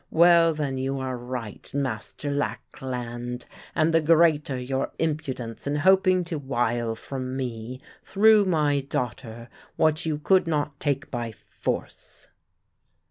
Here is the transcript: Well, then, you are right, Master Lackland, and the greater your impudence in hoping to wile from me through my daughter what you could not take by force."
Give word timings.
Well, 0.09 0.55
then, 0.55 0.79
you 0.79 0.99
are 0.99 1.15
right, 1.15 1.71
Master 1.75 2.31
Lackland, 2.31 3.45
and 3.75 3.93
the 3.93 4.01
greater 4.01 4.57
your 4.57 4.89
impudence 4.97 5.67
in 5.67 5.75
hoping 5.75 6.23
to 6.23 6.39
wile 6.39 6.95
from 6.95 7.37
me 7.37 7.81
through 8.03 8.45
my 8.45 8.79
daughter 8.81 9.47
what 9.75 10.03
you 10.03 10.17
could 10.17 10.47
not 10.47 10.79
take 10.79 11.11
by 11.11 11.31
force." 11.31 12.29